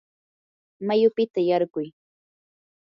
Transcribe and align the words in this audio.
mayupita 0.87 1.39
yarquy. 1.49 1.87